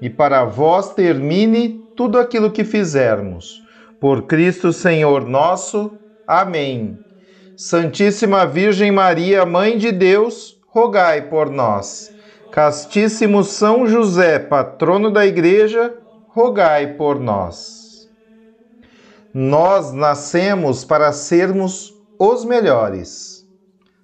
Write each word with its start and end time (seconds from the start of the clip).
e 0.00 0.10
para 0.10 0.44
vós 0.44 0.94
termine 0.94 1.80
tudo 1.96 2.18
aquilo 2.18 2.50
que 2.50 2.64
fizermos. 2.64 3.62
Por 4.00 4.22
Cristo 4.22 4.72
Senhor 4.72 5.26
nosso. 5.26 5.92
Amém. 6.26 6.98
Santíssima 7.56 8.46
Virgem 8.46 8.92
Maria, 8.92 9.46
Mãe 9.46 9.78
de 9.78 9.90
Deus, 9.90 10.60
rogai 10.68 11.22
por 11.22 11.48
nós. 11.50 12.14
Castíssimo 12.52 13.42
São 13.42 13.86
José, 13.86 14.38
patrono 14.38 15.10
da 15.10 15.26
Igreja, 15.26 15.94
rogai 16.28 16.94
por 16.94 17.18
nós. 17.18 18.08
Nós 19.32 19.92
nascemos 19.92 20.84
para 20.84 21.12
sermos 21.12 21.94
os 22.18 22.44
melhores. 22.44 23.46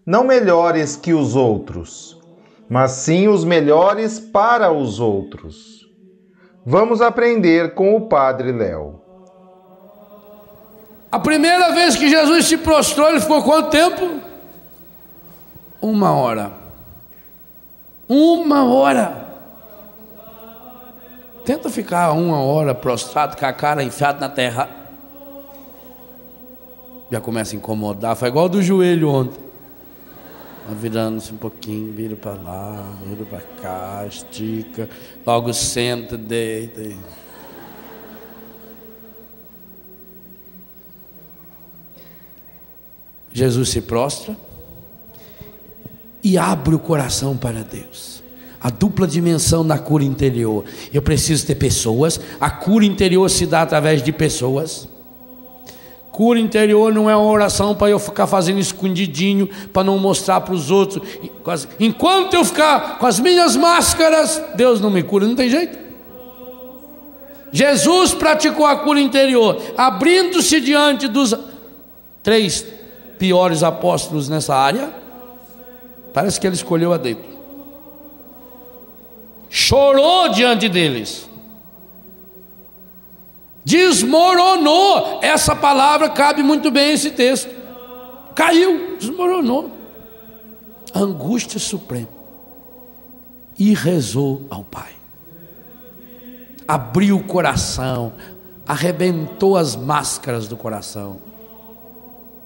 Não 0.05 0.25
melhores 0.25 0.97
que 0.97 1.13
os 1.13 1.37
outros, 1.37 2.21
mas 2.69 2.93
sim 2.93 3.29
os 3.29 3.45
melhores 3.45 4.19
para 4.19 4.73
os 4.73 4.99
outros. 4.99 5.82
Vamos 6.65 7.01
aprender 7.01 7.75
com 7.75 7.97
o 7.97 8.03
Padre 8.03 8.53
Léo. 8.53 9.01
A 11.11 11.19
primeira 11.19 11.73
vez 11.73 11.97
que 11.97 12.09
Jesus 12.09 12.47
se 12.47 12.57
prostrou, 12.57 13.09
ele 13.11 13.21
ficou 13.21 13.43
quanto 13.43 13.71
tempo? 13.71 14.21
Uma 15.81 16.13
hora. 16.13 16.53
Uma 18.09 18.65
hora. 18.65 19.29
Tenta 21.45 21.69
ficar 21.69 22.13
uma 22.13 22.41
hora 22.41 22.75
prostrado, 22.75 23.37
com 23.37 23.45
a 23.45 23.53
cara 23.53 23.83
enfiada 23.83 24.21
na 24.21 24.29
terra. 24.29 24.69
Já 27.11 27.21
começa 27.21 27.55
a 27.55 27.59
incomodar. 27.59 28.15
Foi 28.17 28.29
igual 28.29 28.49
do 28.49 28.63
joelho 28.63 29.11
ontem. 29.11 29.52
Virando-se 30.71 31.33
um 31.33 31.37
pouquinho, 31.37 31.93
vira 31.93 32.17
para 32.17 32.35
lá, 32.35 32.97
vira 33.07 33.25
para 33.25 33.41
cá, 33.41 34.07
estica, 34.07 34.89
logo 35.27 35.53
senta, 35.53 36.17
deita. 36.17 36.83
Jesus 43.33 43.71
se 43.71 43.81
prostra 43.81 44.37
e 46.23 46.39
abre 46.39 46.75
o 46.75 46.79
coração 46.79 47.37
para 47.37 47.65
Deus. 47.65 48.23
A 48.61 48.71
dupla 48.71 49.09
dimensão 49.09 49.67
da 49.67 49.77
cura 49.79 50.05
interior. 50.05 50.65
Eu 50.93 51.03
preciso 51.03 51.45
ter 51.47 51.57
pessoas, 51.57 52.21
a 52.39 52.49
cura 52.51 52.85
interior 52.85 53.29
se 53.29 53.47
dá 53.47 53.63
através 53.63 54.03
de 54.03 54.13
pessoas. 54.13 54.89
Cura 56.13 56.39
interior 56.39 56.93
não 56.93 57.09
é 57.09 57.17
uma 57.17 57.31
oração 57.31 57.75
para 57.75 57.91
eu 57.91 57.99
ficar 57.99 58.27
fazendo 58.27 58.61
escondidinho, 58.61 59.49
para 59.73 59.83
não 59.83 59.99
mostrar 59.99 60.43
para 60.43 60.53
os 60.53 60.71
outros. 60.71 61.03
Enquanto 61.81 62.35
eu 62.35 62.45
ficar 62.45 62.99
com 62.99 63.07
as 63.07 63.19
minhas 63.19 63.57
máscaras, 63.57 64.41
Deus 64.55 64.79
não 64.79 64.91
me 64.91 65.03
cura, 65.03 65.27
não 65.27 65.35
tem 65.35 65.49
jeito. 65.49 65.79
Jesus 67.51 68.13
praticou 68.13 68.67
a 68.67 68.77
cura 68.77 69.01
interior, 69.01 69.59
abrindo-se 69.75 70.61
diante 70.61 71.09
dos 71.09 71.35
três 72.23 72.67
piores 73.19 73.63
apóstolos 73.63 74.29
nessa 74.29 74.55
área. 74.55 74.93
Parece 76.13 76.39
que 76.39 76.47
ele 76.47 76.57
escolheu 76.57 76.93
a 76.93 76.99
dedo. 76.99 77.25
Chorou 79.49 80.29
diante 80.29 80.69
deles 80.69 81.27
Desmoronou. 83.65 85.21
Essa 85.23 85.55
palavra 85.55 86.09
cabe 86.09 86.43
muito 86.43 86.71
bem 86.71 86.93
esse 86.93 87.11
texto. 87.11 87.51
Caiu, 88.35 88.97
desmoronou. 88.99 89.71
Angústia 90.95 91.61
suprema. 91.61 92.09
E 93.59 93.75
rezou 93.75 94.43
ao 94.51 94.65
Pai. 94.65 94.93
Abriu 96.67 97.17
o 97.19 97.25
coração, 97.25 98.13
arrebentou 98.67 99.57
as 99.57 99.77
máscaras 99.77 100.49
do 100.49 100.57
coração. 100.57 101.21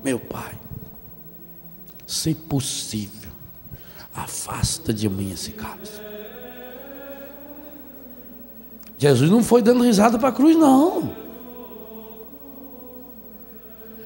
Meu 0.02 0.18
Pai, 0.18 0.58
se 2.06 2.34
possível, 2.34 3.30
afasta 4.14 4.92
de 4.92 5.08
mim 5.08 5.32
esse 5.32 5.52
cálice. 5.52 6.05
Jesus 8.98 9.30
não 9.30 9.42
foi 9.42 9.60
dando 9.60 9.82
risada 9.82 10.18
para 10.18 10.30
a 10.30 10.32
cruz, 10.32 10.56
não. 10.56 11.10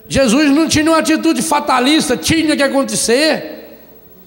Jesus 0.08 0.50
não 0.50 0.66
tinha 0.66 0.90
uma 0.90 0.98
atitude 0.98 1.40
fatalista, 1.40 2.16
tinha 2.16 2.56
que 2.56 2.62
acontecer. 2.62 3.78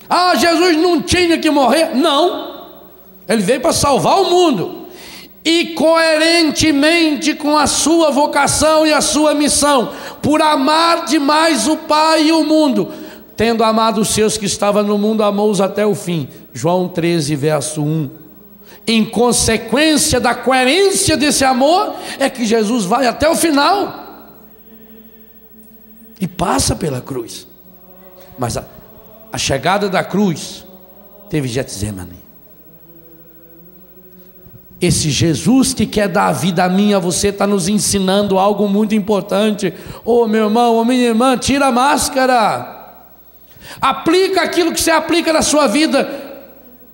Ah, 0.09 0.33
Jesus 0.35 0.77
não 0.77 1.01
tinha 1.01 1.37
que 1.37 1.49
morrer. 1.49 1.93
Não. 1.93 2.69
Ele 3.27 3.41
veio 3.41 3.59
para 3.59 3.73
salvar 3.73 4.21
o 4.21 4.29
mundo. 4.29 4.87
E 5.43 5.73
coerentemente 5.73 7.33
com 7.33 7.57
a 7.57 7.67
sua 7.67 8.11
vocação 8.11 8.87
e 8.87 8.93
a 8.93 9.01
sua 9.01 9.33
missão, 9.33 9.91
por 10.21 10.41
amar 10.41 11.03
demais 11.03 11.67
o 11.67 11.75
Pai 11.75 12.27
e 12.27 12.31
o 12.31 12.45
mundo, 12.45 12.93
tendo 13.35 13.61
amado 13.61 13.99
os 13.99 14.13
seus 14.13 14.37
que 14.37 14.45
estavam 14.45 14.83
no 14.83 14.97
mundo, 14.97 15.21
amou-os 15.21 15.59
até 15.59 15.85
o 15.85 15.93
fim. 15.93 16.29
João 16.53 16.87
13, 16.87 17.35
verso 17.35 17.81
1 17.81 18.22
em 18.85 19.05
consequência 19.05 20.19
da 20.19 20.35
coerência 20.35 21.15
desse 21.15 21.45
amor, 21.45 21.95
é 22.19 22.29
que 22.29 22.45
Jesus 22.45 22.85
vai 22.85 23.07
até 23.07 23.29
o 23.29 23.35
final 23.35 24.03
e 26.19 26.27
passa 26.27 26.75
pela 26.75 27.01
cruz. 27.01 27.47
Mas 28.37 28.57
a, 28.57 28.65
a 29.31 29.37
chegada 29.37 29.89
da 29.89 30.03
cruz 30.03 30.65
teve 31.29 31.47
Getsemane. 31.47 32.23
Esse 34.81 35.09
Jesus 35.09 35.73
que 35.73 35.85
quer 35.85 36.09
dar 36.09 36.27
a 36.27 36.33
vida 36.33 36.65
a 36.65 36.69
mim 36.69 36.89
e 36.89 36.93
a 36.93 36.99
você 36.99 37.29
está 37.29 37.47
nos 37.47 37.69
ensinando 37.69 38.37
algo 38.37 38.67
muito 38.67 38.93
importante. 38.93 39.73
Ô 40.03 40.23
oh, 40.23 40.27
meu 40.27 40.45
irmão, 40.45 40.75
ô 40.75 40.81
oh, 40.81 40.85
minha 40.85 41.07
irmã, 41.07 41.37
tira 41.37 41.67
a 41.67 41.71
máscara. 41.71 42.81
Aplica 43.79 44.41
aquilo 44.41 44.73
que 44.73 44.81
você 44.81 44.91
aplica 44.91 45.31
na 45.31 45.41
sua 45.41 45.67
vida 45.67 46.22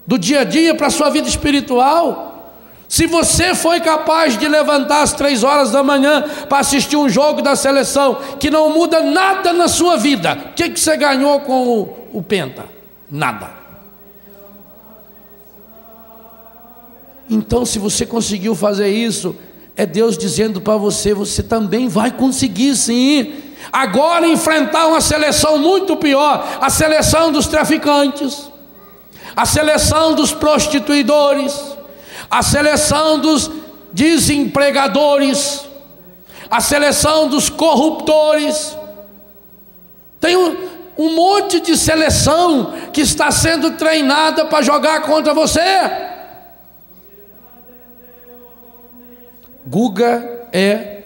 do 0.10 0.18
dia 0.18 0.40
a 0.40 0.44
dia 0.44 0.74
para 0.74 0.88
a 0.88 0.90
sua 0.90 1.12
vida 1.12 1.28
espiritual. 1.28 2.56
Se 2.88 3.06
você 3.06 3.54
foi 3.54 3.80
capaz 3.80 4.36
de 4.36 4.48
levantar 4.48 5.04
às 5.04 5.14
três 5.14 5.44
horas 5.44 5.70
da 5.70 5.84
manhã 5.84 6.24
para 6.50 6.58
assistir 6.58 6.98
um 6.98 7.08
jogo 7.08 7.44
da 7.44 7.56
seleção 7.56 8.18
que 8.40 8.50
não 8.50 8.74
muda 8.74 9.04
nada 9.04 9.54
na 9.54 9.68
sua 9.68 9.98
vida, 9.98 10.34
o 10.50 10.54
que, 10.56 10.68
que 10.70 10.80
você 10.80 10.98
ganhou 10.98 11.42
com 11.42 11.68
o, 11.68 12.08
o 12.12 12.24
Penta? 12.24 12.66
Nada. 13.08 13.52
Então, 17.30 17.64
se 17.64 17.78
você 17.78 18.04
conseguiu 18.04 18.56
fazer 18.56 18.90
isso, 18.90 19.36
é 19.76 19.86
Deus 19.86 20.18
dizendo 20.18 20.60
para 20.60 20.76
você: 20.76 21.14
você 21.14 21.44
também 21.44 21.88
vai 21.88 22.10
conseguir 22.10 22.76
sim. 22.76 23.32
Agora 23.72 24.28
enfrentar 24.28 24.88
uma 24.88 25.02
seleção 25.02 25.60
muito 25.60 25.96
pior 25.98 26.58
a 26.60 26.70
seleção 26.72 27.32
dos 27.32 27.46
traficantes 27.46 28.50
a 29.40 29.46
seleção 29.46 30.16
dos 30.16 30.34
prostituidores, 30.34 31.58
a 32.30 32.44
seleção 32.44 33.20
dos 33.20 33.50
desempregadores, 33.94 35.66
a 36.52 36.60
seleção 36.60 37.30
dos 37.30 37.50
corruptores. 37.50 38.76
Tem 40.20 40.36
um, 40.36 40.58
um 40.98 41.16
monte 41.16 41.62
de 41.62 41.78
seleção 41.78 42.74
que 42.92 43.00
está 43.00 43.32
sendo 43.32 43.78
treinada 43.78 44.44
para 44.44 44.62
jogar 44.62 45.04
contra 45.04 45.34
você. 45.34 45.62
Guga 49.66 50.50
é 50.52 51.04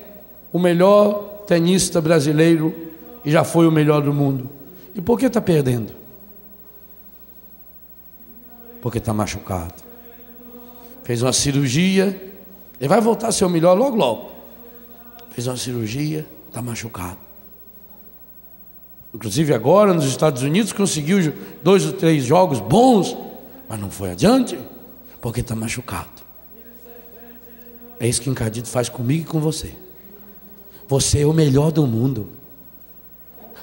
o 0.51 0.57
melhor 0.57 1.44
tenista 1.45 2.01
brasileiro 2.01 2.74
e 3.24 3.30
já 3.30 3.44
foi 3.44 3.68
o 3.68 3.71
melhor 3.71 4.01
do 4.01 4.12
mundo. 4.12 4.50
E 4.95 5.01
por 5.01 5.19
que 5.19 5.27
está 5.27 5.39
perdendo? 5.39 6.02
Porque 8.83 8.97
está 8.97 9.13
machucado. 9.13 9.75
Fez 11.06 11.24
uma 11.24 11.31
cirurgia, 11.31 12.21
ele 12.77 12.89
vai 12.89 13.00
voltar 13.00 13.30
a 13.30 13.31
ser 13.31 13.45
o 13.45 13.50
melhor 13.50 13.77
logo, 13.77 13.95
logo. 13.95 14.31
Fez 15.30 15.47
uma 15.47 15.56
cirurgia, 15.56 16.27
está 16.47 16.62
machucado. 16.62 17.18
Inclusive 19.15 19.53
agora 19.53 19.94
nos 19.94 20.03
Estados 20.03 20.44
Unidos 20.44 20.74
conseguiu 20.74 21.33
dois 21.63 21.85
ou 21.85 21.94
três 21.94 22.25
jogos 22.25 22.59
bons, 22.59 23.15
mas 23.69 23.80
não 23.80 23.89
foi 23.89 24.12
adiante, 24.12 24.59
porque 25.21 25.39
está 25.39 25.56
machucado. 25.56 26.21
É 28.01 28.06
isso 28.06 28.21
que 28.21 28.30
Encadido 28.30 28.68
faz 28.68 28.89
comigo 28.89 29.24
e 29.24 29.25
com 29.25 29.39
você. 29.39 29.74
Você 30.89 31.21
é 31.21 31.25
o 31.25 31.31
melhor 31.31 31.71
do 31.71 31.88
mundo. 31.88 32.27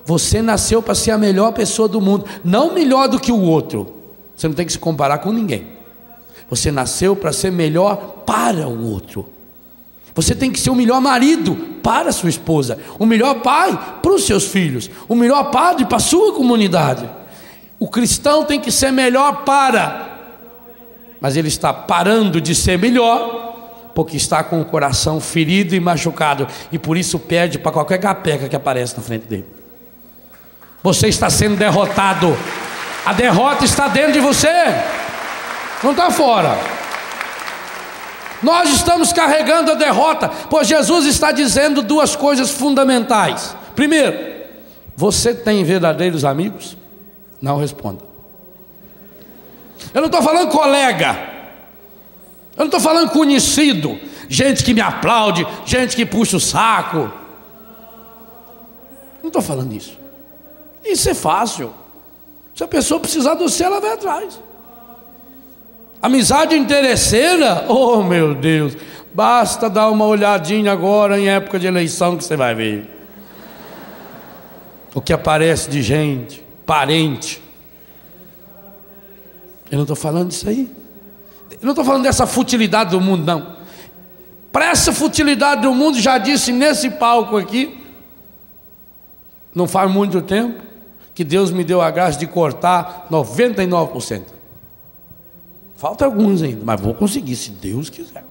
Você 0.03 0.41
nasceu 0.41 0.83
para 0.83 0.95
ser 0.95 1.11
a 1.11 1.19
melhor 1.19 1.53
pessoa 1.53 1.87
do 1.87 2.01
mundo, 2.01 2.25
não 2.43 2.73
melhor 2.73 3.07
do 3.07 3.21
que 3.21 3.31
o 3.31 3.43
outro. 3.43 4.00
Você 4.41 4.49
não 4.49 4.55
tem 4.55 4.65
que 4.65 4.73
se 4.73 4.79
comparar 4.79 5.19
com 5.19 5.31
ninguém. 5.33 5.67
Você 6.49 6.73
nasceu 6.73 7.15
para 7.15 7.31
ser 7.31 7.53
melhor 7.53 8.23
para 8.25 8.67
o 8.67 8.91
outro. 8.91 9.29
Você 10.15 10.35
tem 10.35 10.51
que 10.51 10.59
ser 10.59 10.71
o 10.71 10.75
melhor 10.75 10.99
marido 10.99 11.55
para 11.83 12.11
sua 12.11 12.31
esposa, 12.31 12.79
o 12.99 13.05
melhor 13.05 13.43
pai 13.43 13.99
para 14.03 14.11
os 14.11 14.25
seus 14.25 14.47
filhos, 14.47 14.91
o 15.07 15.15
melhor 15.15 15.51
padre 15.51 15.85
para 15.85 15.99
a 15.99 16.01
sua 16.01 16.33
comunidade. 16.33 17.07
O 17.79 17.87
cristão 17.87 18.43
tem 18.43 18.59
que 18.59 18.73
ser 18.73 18.91
melhor 18.91 19.45
para, 19.45 20.19
mas 21.21 21.37
ele 21.37 21.49
está 21.49 21.71
parando 21.71 22.41
de 22.41 22.55
ser 22.55 22.79
melhor 22.79 23.91
porque 23.95 24.17
está 24.17 24.43
com 24.43 24.59
o 24.59 24.65
coração 24.65 25.21
ferido 25.21 25.75
e 25.75 25.81
machucado 25.81 26.49
e 26.73 26.79
por 26.79 26.97
isso 26.97 27.19
perde 27.19 27.59
para 27.59 27.73
qualquer 27.73 27.99
capeca 27.99 28.49
que 28.49 28.57
aparece 28.57 28.97
na 28.97 29.03
frente 29.03 29.27
dele. 29.27 29.45
Você 30.83 31.09
está 31.09 31.29
sendo 31.29 31.57
derrotado. 31.57 32.35
A 33.05 33.13
derrota 33.13 33.65
está 33.65 33.89
dentro 33.89 34.13
de 34.13 34.21
você, 34.21 34.53
não 35.83 35.93
está 35.93 36.11
fora. 36.11 36.59
Nós 38.43 38.71
estamos 38.71 39.13
carregando 39.13 39.73
a 39.73 39.75
derrota, 39.75 40.29
pois 40.49 40.67
Jesus 40.67 41.07
está 41.07 41.31
dizendo 41.31 41.83
duas 41.83 42.17
coisas 42.17 42.51
fundamentais. 42.51 43.55
Primeiro, 43.75 44.17
você 44.97 45.35
tem 45.35 45.63
verdadeiros 45.65 46.25
amigos? 46.25 46.77
Não 47.41 47.59
responda. 47.59 48.05
Eu 49.95 50.01
não 50.01 50.07
estou 50.07 50.23
falando 50.23 50.51
colega, 50.51 51.19
eu 52.53 52.59
não 52.61 52.67
estou 52.67 52.81
falando 52.81 53.11
conhecido, 53.11 53.99
gente 54.29 54.63
que 54.63 54.75
me 54.75 54.81
aplaude, 54.81 55.47
gente 55.65 55.97
que 55.97 56.05
puxa 56.05 56.37
o 56.37 56.41
saco. 56.41 57.11
Não 59.23 59.29
estou 59.29 59.43
falando 59.43 59.73
isso. 59.73 59.99
Isso 60.85 61.09
é 61.09 61.15
fácil. 61.15 61.73
Se 62.55 62.65
a 62.65 62.69
pessoa 62.69 63.01
precisar 63.01 63.35
de 63.35 63.43
você, 63.43 63.65
ela 63.65 63.81
vai 63.81 63.93
atrás. 63.93 64.41
Amizade 66.03 66.57
interesseira, 66.57 67.67
oh 67.69 68.03
meu 68.03 68.35
Deus, 68.35 68.77
basta 69.13 69.69
dar 69.69 69.91
uma 69.91 70.07
olhadinha 70.07 70.73
agora 70.73 71.19
em 71.19 71.29
época 71.29 71.59
de 71.59 71.67
eleição 71.67 72.17
que 72.17 72.25
você 72.25 72.37
vai 72.37 72.55
ver. 72.55 72.89
O 74.95 75.01
que 75.01 75.13
aparece 75.13 75.71
de 75.71 75.83
gente, 75.83 76.45
parente. 76.67 77.43
Eu 79.71 79.77
não 79.77 79.85
estou 79.85 79.97
falando 79.97 80.29
disso 80.29 80.49
aí. 80.49 80.69
Eu 81.51 81.59
não 81.63 81.71
estou 81.71 81.85
falando 81.85 82.03
dessa 82.03 82.27
futilidade 82.27 82.91
do 82.91 83.01
mundo, 83.01 83.25
não. 83.25 83.57
Para 84.51 84.71
essa 84.71 84.93
futilidade 84.93 85.63
do 85.63 85.73
mundo, 85.73 86.01
já 86.01 86.19
disse 86.19 86.51
nesse 86.51 86.91
palco 86.91 87.37
aqui, 87.37 87.79
não 89.55 89.69
faz 89.69 89.91
muito 89.91 90.21
tempo, 90.23 90.61
que 91.15 91.25
Deus 91.25 91.51
me 91.51 91.65
deu 91.65 91.81
a 91.81 91.91
graça 91.91 92.19
de 92.19 92.27
cortar 92.27 93.07
99%. 93.11 94.23
Falta 95.77 96.05
alguns 96.05 96.43
ainda, 96.43 96.63
mas 96.65 96.81
vou 96.81 96.95
conseguir, 96.95 97.37
se 97.37 97.51
Deus 97.51 97.89
quiser. 97.89 98.25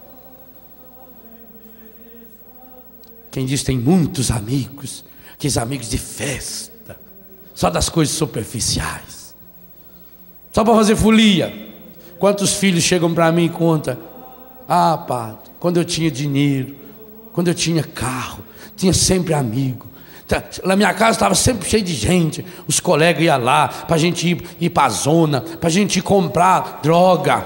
Quem 3.32 3.46
diz 3.46 3.64
tem 3.64 3.78
muitos 3.78 4.32
amigos, 4.32 5.04
aqueles 5.34 5.58
amigos 5.58 5.90
de 5.90 5.98
festa, 5.98 7.00
só 7.54 7.70
das 7.70 7.90
coisas 7.90 8.16
superficiais, 8.16 9.36
só 10.52 10.64
para 10.64 10.76
fazer 10.76 10.96
folia. 10.96 11.68
Quantos 12.18 12.54
filhos 12.54 12.84
chegam 12.84 13.14
para 13.14 13.32
mim 13.32 13.46
e 13.46 13.50
contam? 13.50 13.98
Ah, 14.68 14.98
padre, 14.98 15.50
quando 15.60 15.78
eu 15.78 15.86
tinha 15.86 16.12
dinheiro, 16.12 16.76
quando 17.34 17.48
eu 17.48 17.56
tinha 17.56 17.84
carro, 17.84 18.44
tinha 18.76 18.94
sempre 18.94 19.34
amigo, 19.34 19.88
na 20.64 20.76
minha 20.76 20.94
casa 20.94 21.12
estava 21.12 21.36
sempre 21.36 21.68
cheio 21.68 21.84
de 21.84 21.94
gente. 21.94 22.46
Os 22.68 22.80
colegas 22.80 23.24
iam 23.24 23.44
lá 23.44 23.68
para 23.68 23.96
a 23.96 24.00
gente 24.00 24.28
ir, 24.28 24.44
ir 24.60 24.70
para 24.70 24.86
a 24.86 24.90
zona, 24.90 25.42
para 25.42 25.68
a 25.68 25.72
gente 25.72 26.00
ir 26.00 26.02
comprar 26.02 26.80
droga. 26.84 27.46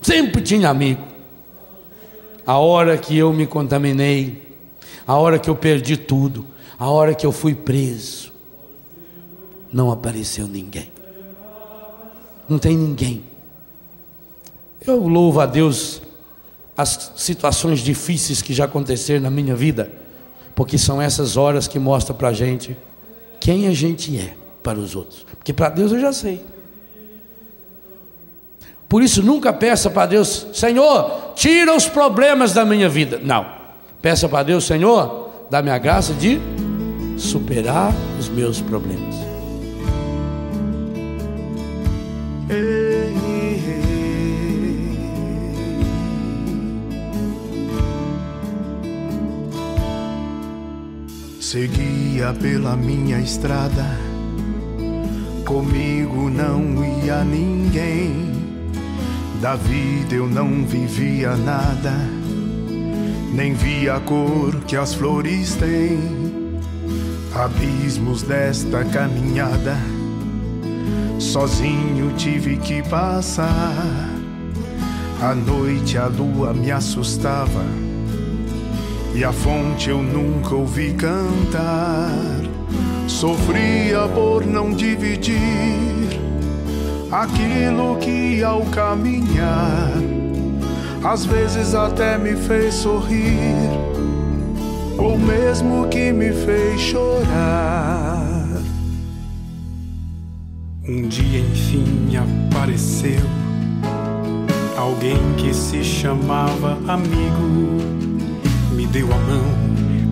Sempre 0.00 0.40
tinha 0.40 0.70
amigo. 0.70 1.02
A 2.46 2.56
hora 2.56 2.96
que 2.96 3.16
eu 3.16 3.32
me 3.32 3.46
contaminei, 3.46 4.56
a 5.06 5.16
hora 5.16 5.38
que 5.38 5.50
eu 5.50 5.54
perdi 5.54 5.96
tudo, 5.96 6.46
a 6.78 6.88
hora 6.88 7.14
que 7.14 7.26
eu 7.26 7.32
fui 7.32 7.54
preso, 7.54 8.32
não 9.72 9.92
apareceu 9.92 10.48
ninguém. 10.48 10.90
Não 12.48 12.58
tem 12.58 12.76
ninguém. 12.76 13.22
Eu 14.86 15.06
louvo 15.06 15.40
a 15.40 15.46
Deus 15.46 16.00
as 16.76 17.12
situações 17.16 17.80
difíceis 17.80 18.40
que 18.40 18.54
já 18.54 18.64
aconteceram 18.64 19.20
na 19.20 19.30
minha 19.30 19.54
vida 19.54 19.92
porque 20.60 20.76
são 20.76 21.00
essas 21.00 21.38
horas 21.38 21.66
que 21.66 21.78
mostram 21.78 22.14
para 22.14 22.28
a 22.28 22.32
gente 22.34 22.76
quem 23.40 23.66
a 23.66 23.72
gente 23.72 24.18
é 24.18 24.34
para 24.62 24.78
os 24.78 24.94
outros. 24.94 25.24
Porque 25.38 25.54
para 25.54 25.70
Deus 25.70 25.90
eu 25.90 25.98
já 25.98 26.12
sei. 26.12 26.44
Por 28.86 29.02
isso 29.02 29.22
nunca 29.22 29.54
peça 29.54 29.88
para 29.88 30.04
Deus, 30.04 30.48
Senhor, 30.52 31.32
tira 31.34 31.74
os 31.74 31.88
problemas 31.88 32.52
da 32.52 32.62
minha 32.62 32.90
vida. 32.90 33.18
Não. 33.24 33.46
Peça 34.02 34.28
para 34.28 34.42
Deus, 34.42 34.64
Senhor, 34.64 35.30
dá-me 35.50 35.70
a 35.70 35.78
graça 35.78 36.12
de 36.12 36.38
superar 37.16 37.94
os 38.18 38.28
meus 38.28 38.60
problemas. 38.60 39.14
Seguia 51.50 52.32
pela 52.32 52.76
minha 52.76 53.18
estrada, 53.18 53.98
comigo 55.44 56.30
não 56.30 56.84
ia 57.04 57.24
ninguém. 57.24 58.30
Da 59.42 59.56
vida 59.56 60.14
eu 60.14 60.28
não 60.28 60.64
vivia 60.64 61.34
nada, 61.34 61.92
nem 63.34 63.52
via 63.52 63.96
a 63.96 64.00
cor 64.00 64.60
que 64.64 64.76
as 64.76 64.94
flores 64.94 65.56
têm. 65.56 65.98
Abismos 67.34 68.22
desta 68.22 68.84
caminhada, 68.84 69.76
sozinho 71.18 72.14
tive 72.16 72.58
que 72.58 72.80
passar. 72.88 74.08
À 75.20 75.34
noite 75.34 75.98
a 75.98 76.06
lua 76.06 76.54
me 76.54 76.70
assustava 76.70 77.89
e 79.14 79.24
a 79.24 79.32
fonte 79.32 79.90
eu 79.90 80.02
nunca 80.02 80.54
ouvi 80.54 80.92
cantar. 80.92 82.10
Sofria 83.06 84.08
por 84.14 84.46
não 84.46 84.70
dividir 84.70 86.20
aquilo 87.10 87.96
que 87.96 88.42
ao 88.42 88.62
caminhar, 88.66 89.92
às 91.02 91.24
vezes 91.26 91.74
até 91.74 92.16
me 92.16 92.36
fez 92.36 92.74
sorrir, 92.74 93.68
ou 94.96 95.18
mesmo 95.18 95.88
que 95.88 96.12
me 96.12 96.32
fez 96.32 96.80
chorar. 96.80 98.46
Um 100.88 101.02
dia 101.08 101.40
enfim 101.40 102.16
apareceu 102.16 103.20
alguém 104.76 105.18
que 105.36 105.52
se 105.52 105.84
chamava 105.84 106.78
amigo 106.88 108.09
deu 108.92 109.06
a 109.12 109.18
mão, 109.18 109.44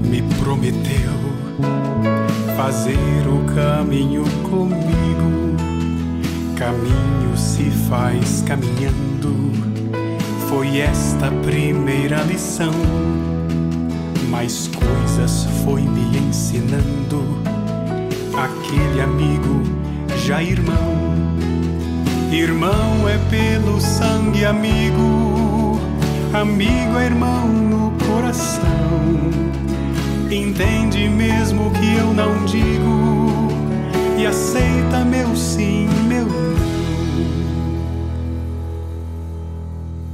me 0.09 0.23
prometeu 0.37 1.19
fazer 2.57 2.97
o 3.27 3.55
caminho 3.55 4.25
comigo. 4.49 5.57
Caminho 6.57 7.37
se 7.37 7.71
faz 7.89 8.43
caminhando, 8.47 9.53
foi 10.49 10.79
esta 10.79 11.31
primeira 11.45 12.23
lição. 12.23 12.73
Mais 14.31 14.69
coisas 14.69 15.47
foi 15.65 15.83
me 15.83 16.19
ensinando, 16.19 17.41
aquele 18.37 19.01
amigo 19.01 19.63
já 20.25 20.43
irmão. 20.43 20.99
Irmão 22.31 23.09
é 23.09 23.19
pelo 23.31 23.81
sangue 23.81 24.45
amigo, 24.45 25.81
amigo 26.33 26.99
é 26.99 27.07
irmão 27.07 27.68
coração. 28.09 28.63
entende 30.31 31.09
mesmo 31.09 31.71
que 31.73 31.97
eu 31.97 32.13
não 32.15 32.45
digo 32.47 33.49
e 34.17 34.27
aceita 34.27 35.05
meu 35.05 35.37
sim, 35.37 35.89
meu 36.09 36.27
não. 36.27 36.39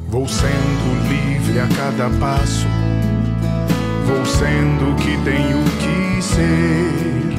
Vou 0.08 0.28
sendo 0.28 1.08
livre 1.08 1.60
a 1.60 1.68
cada 1.68 2.10
passo, 2.18 2.66
vou 4.06 4.24
sendo 4.24 4.92
o 4.92 4.96
que 4.96 5.16
tenho 5.24 5.62
que 5.78 6.22
ser, 6.22 7.38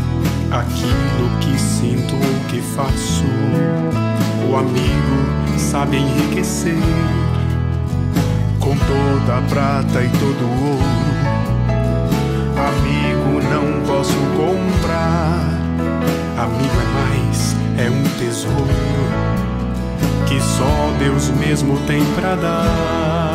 aquilo 0.52 1.30
que 1.42 1.60
sinto 1.60 2.16
ou 2.16 2.50
que 2.50 2.62
faço. 2.62 3.26
O 4.50 4.56
amigo 4.56 5.58
sabe 5.58 5.98
enriquecer 5.98 6.78
com 8.76 8.86
toda 8.86 9.38
a 9.38 9.42
prata 9.42 10.02
e 10.02 10.10
todo 10.10 10.46
o 10.46 10.70
ouro. 10.72 10.84
Amigo 12.68 13.42
não 13.50 13.86
posso 13.86 14.14
comprar, 14.36 15.50
amigo 16.38 16.76
é 16.82 16.86
mais, 16.94 17.56
é 17.78 17.90
um 17.90 18.04
tesouro 18.18 18.68
que 20.28 20.40
só 20.42 20.94
Deus 21.00 21.30
mesmo 21.30 21.78
tem 21.86 22.04
pra 22.16 22.36
dar. 22.36 23.35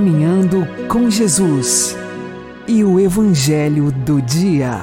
Caminhando 0.00 0.66
com 0.88 1.10
Jesus 1.10 1.94
e 2.66 2.82
o 2.82 2.98
Evangelho 2.98 3.92
do 3.92 4.22
Dia. 4.22 4.80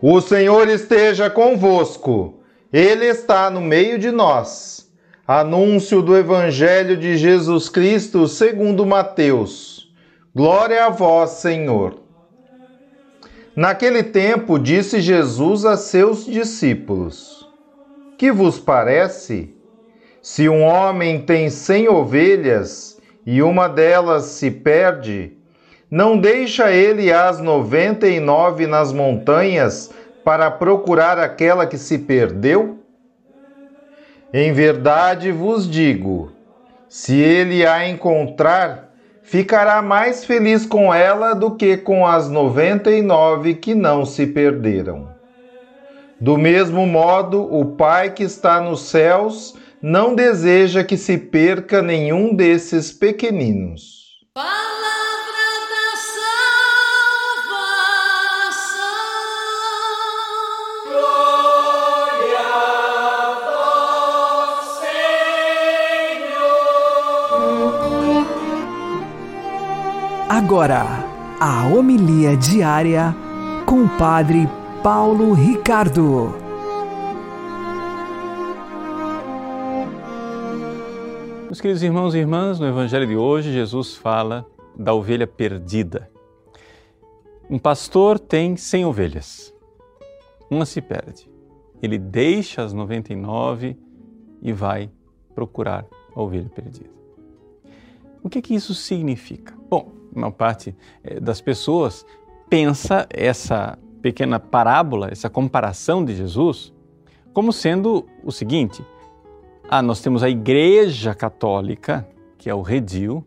O 0.00 0.20
Senhor 0.20 0.68
esteja 0.68 1.28
convosco, 1.28 2.44
Ele 2.72 3.06
está 3.06 3.50
no 3.50 3.60
meio 3.60 3.98
de 3.98 4.12
nós. 4.12 4.88
Anúncio 5.26 6.00
do 6.00 6.16
Evangelho 6.16 6.96
de 6.96 7.16
Jesus 7.16 7.68
Cristo 7.68 8.28
segundo 8.28 8.86
Mateus. 8.86 9.92
Glória 10.32 10.84
a 10.86 10.90
vós, 10.90 11.30
Senhor. 11.30 12.02
Naquele 13.56 14.04
tempo 14.04 14.60
disse 14.60 15.00
Jesus 15.00 15.64
a 15.64 15.76
seus 15.76 16.24
discípulos: 16.24 17.48
Que 18.16 18.30
vos 18.30 18.60
parece? 18.60 19.59
Se 20.22 20.48
um 20.48 20.62
homem 20.62 21.22
tem 21.22 21.48
cem 21.48 21.88
ovelhas 21.88 23.00
e 23.24 23.42
uma 23.42 23.68
delas 23.68 24.24
se 24.24 24.50
perde, 24.50 25.32
não 25.90 26.18
deixa 26.18 26.70
ele 26.70 27.10
as 27.10 27.40
noventa 27.40 28.06
e 28.06 28.20
nove 28.20 28.66
nas 28.66 28.92
montanhas 28.92 29.90
para 30.22 30.50
procurar 30.50 31.18
aquela 31.18 31.66
que 31.66 31.78
se 31.78 31.98
perdeu? 31.98 32.78
Em 34.32 34.52
verdade 34.52 35.32
vos 35.32 35.68
digo: 35.68 36.30
se 36.86 37.16
ele 37.18 37.66
a 37.66 37.88
encontrar, 37.88 38.90
ficará 39.22 39.80
mais 39.80 40.24
feliz 40.24 40.66
com 40.66 40.92
ela 40.92 41.34
do 41.34 41.52
que 41.52 41.78
com 41.78 42.06
as 42.06 42.28
noventa 42.28 42.90
e 42.90 43.00
nove 43.00 43.54
que 43.54 43.74
não 43.74 44.04
se 44.04 44.26
perderam. 44.26 45.08
Do 46.20 46.36
mesmo 46.36 46.86
modo, 46.86 47.42
o 47.52 47.64
Pai 47.64 48.10
que 48.10 48.22
está 48.22 48.60
nos 48.60 48.82
céus 48.82 49.56
não 49.82 50.14
deseja 50.14 50.84
que 50.84 50.96
se 50.96 51.16
perca 51.16 51.80
nenhum 51.80 52.34
desses 52.34 52.92
pequeninos. 52.92 54.20
Palavra 54.34 54.50
da 55.70 55.96
salvação. 57.46 58.76
Glória 60.86 62.38
a 63.08 63.34
vós, 64.56 64.68
Senhor. 66.10 66.66
Agora, 70.28 70.84
a 71.40 71.66
homilia 71.66 72.36
diária 72.36 73.16
com 73.64 73.84
o 73.84 73.88
Padre 73.96 74.46
Paulo 74.82 75.32
Ricardo. 75.32 76.49
Meus 81.60 81.62
queridos 81.62 81.82
irmãos 81.82 82.14
e 82.14 82.18
irmãs, 82.18 82.58
no 82.58 82.66
Evangelho 82.66 83.06
de 83.06 83.16
hoje, 83.16 83.52
Jesus 83.52 83.94
fala 83.94 84.46
da 84.74 84.94
ovelha 84.94 85.26
perdida. 85.26 86.10
Um 87.50 87.58
pastor 87.58 88.18
tem 88.18 88.56
100 88.56 88.86
ovelhas. 88.86 89.54
Uma 90.50 90.64
se 90.64 90.80
perde. 90.80 91.30
Ele 91.82 91.98
deixa 91.98 92.62
as 92.62 92.72
99 92.72 93.76
e 94.40 94.52
vai 94.54 94.90
procurar 95.34 95.84
a 96.16 96.22
ovelha 96.22 96.48
perdida. 96.48 96.88
O 98.22 98.30
que, 98.30 98.40
que 98.40 98.54
isso 98.54 98.72
significa? 98.72 99.54
Bom, 99.68 99.92
uma 100.16 100.32
parte 100.32 100.74
eh, 101.04 101.20
das 101.20 101.42
pessoas 101.42 102.06
pensa 102.48 103.06
essa 103.10 103.78
pequena 104.00 104.40
parábola, 104.40 105.10
essa 105.12 105.28
comparação 105.28 106.02
de 106.06 106.16
Jesus, 106.16 106.72
como 107.34 107.52
sendo 107.52 108.08
o 108.24 108.32
seguinte: 108.32 108.82
ah, 109.72 109.80
nós 109.80 110.00
temos 110.00 110.24
a 110.24 110.28
Igreja 110.28 111.14
Católica, 111.14 112.04
que 112.36 112.50
é 112.50 112.54
o 112.54 112.60
redil, 112.60 113.24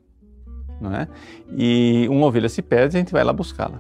não 0.82 0.94
é? 0.94 1.08
E 1.56 2.06
uma 2.10 2.26
ovelha 2.26 2.50
se 2.50 2.62
perde, 2.62 2.98
a 2.98 3.00
gente 3.00 3.14
vai 3.14 3.24
lá 3.24 3.32
buscá-la. 3.32 3.80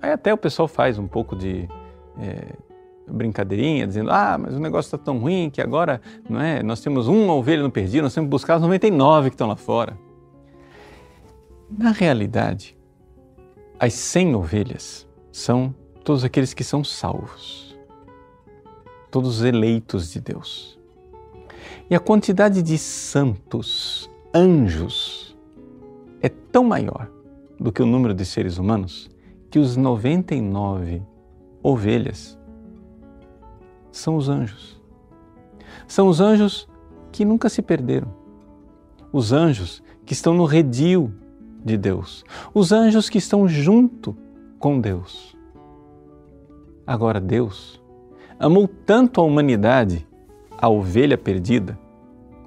Aí 0.00 0.10
até 0.10 0.32
o 0.32 0.38
pessoal 0.38 0.66
faz 0.66 0.98
um 0.98 1.06
pouco 1.06 1.36
de 1.36 1.68
é, 2.18 2.54
brincadeirinha, 3.06 3.86
dizendo: 3.86 4.10
ah, 4.10 4.38
mas 4.38 4.54
o 4.54 4.58
negócio 4.58 4.86
está 4.88 4.96
tão 4.96 5.18
ruim 5.18 5.50
que 5.50 5.60
agora, 5.60 6.00
não 6.26 6.40
é? 6.40 6.62
Nós 6.62 6.80
temos 6.80 7.08
uma 7.08 7.34
ovelha 7.34 7.62
no 7.62 7.70
perdido, 7.70 8.04
nós 8.04 8.14
temos 8.14 8.28
que 8.28 8.30
buscar 8.30 8.54
as 8.54 8.62
99 8.62 9.28
que 9.28 9.34
estão 9.34 9.48
lá 9.48 9.56
fora. 9.56 9.98
Na 11.68 11.90
realidade, 11.90 12.74
as 13.78 13.92
100 13.92 14.34
ovelhas 14.34 15.06
são 15.30 15.74
todos 16.02 16.24
aqueles 16.24 16.54
que 16.54 16.64
são 16.64 16.82
salvos, 16.82 17.69
todos 19.10 19.38
os 19.38 19.44
eleitos 19.44 20.10
de 20.12 20.20
Deus. 20.20 20.78
E 21.88 21.94
a 21.94 22.00
quantidade 22.00 22.62
de 22.62 22.78
santos, 22.78 24.10
anjos, 24.34 25.36
é 26.22 26.28
tão 26.28 26.64
maior 26.64 27.10
do 27.58 27.72
que 27.72 27.82
o 27.82 27.86
número 27.86 28.14
de 28.14 28.24
seres 28.24 28.58
humanos 28.58 29.10
que 29.50 29.58
os 29.58 29.76
99 29.76 31.02
ovelhas 31.62 32.38
são 33.90 34.16
os 34.16 34.28
anjos. 34.28 34.80
São 35.88 36.08
os 36.08 36.20
anjos 36.20 36.68
que 37.10 37.24
nunca 37.24 37.48
se 37.48 37.60
perderam. 37.60 38.14
Os 39.12 39.32
anjos 39.32 39.82
que 40.06 40.12
estão 40.12 40.32
no 40.32 40.44
redil 40.44 41.12
de 41.64 41.76
Deus. 41.76 42.24
Os 42.54 42.70
anjos 42.70 43.10
que 43.10 43.18
estão 43.18 43.48
junto 43.48 44.16
com 44.58 44.80
Deus. 44.80 45.36
Agora, 46.86 47.20
Deus 47.20 47.79
amou 48.40 48.66
tanto 48.66 49.20
a 49.20 49.24
humanidade, 49.24 50.08
a 50.56 50.66
ovelha 50.66 51.18
perdida, 51.18 51.78